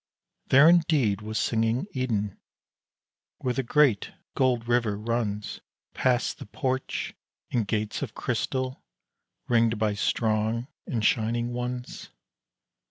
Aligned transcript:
There 0.47 0.67
indeed 0.67 1.21
was 1.21 1.37
singing 1.37 1.85
Eden, 1.91 2.39
where 3.37 3.53
the 3.53 3.61
great 3.61 4.11
gold 4.33 4.67
river 4.67 4.97
runs 4.97 5.61
Past 5.93 6.39
the 6.39 6.47
porch 6.47 7.13
and 7.51 7.67
gates 7.67 8.01
of 8.01 8.15
crystal, 8.15 8.81
ringed 9.47 9.77
by 9.77 9.93
strong 9.93 10.65
and 10.87 11.05
shining 11.05 11.53
ones! 11.53 12.09